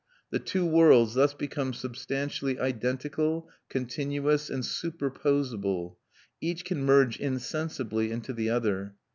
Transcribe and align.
The 0.31 0.39
two 0.39 0.65
worlds 0.65 1.13
thus 1.13 1.35
become 1.35 1.73
substantially 1.73 2.59
identical, 2.59 3.51
continuous, 3.69 4.49
and 4.49 4.63
superposable; 4.63 5.97
each 6.41 6.65
can 6.65 6.83
merge 6.83 7.19
insensibly 7.19 8.09
into 8.11 8.33
the 8.33 8.49
other. 8.49 8.95